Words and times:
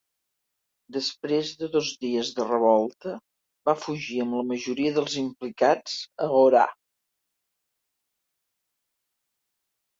Després 0.95 1.51
de 1.59 1.67
dos 1.75 1.91
dies 2.05 2.31
de 2.39 2.47
revolta, 2.47 3.13
va 3.71 3.77
fugir 3.83 4.19
amb 4.25 4.39
la 4.39 4.47
majoria 4.53 4.95
dels 4.97 5.19
implicats 5.23 6.01
a 6.27 6.33
Orà. 6.41 6.67